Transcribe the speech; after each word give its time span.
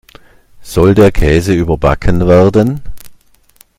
Soll 0.63 0.95
der 0.95 1.11
Käse 1.11 1.53
überbacken 1.53 2.27
werden? 2.27 2.81